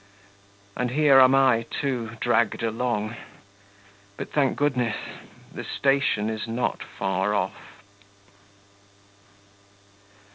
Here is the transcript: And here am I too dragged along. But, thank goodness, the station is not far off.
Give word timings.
And 0.75 0.89
here 0.89 1.19
am 1.19 1.35
I 1.35 1.67
too 1.79 2.17
dragged 2.19 2.63
along. 2.63 3.17
But, 4.17 4.31
thank 4.31 4.57
goodness, 4.57 4.95
the 5.53 5.63
station 5.63 6.27
is 6.27 6.47
not 6.47 6.81
far 6.97 7.35
off. 7.35 7.83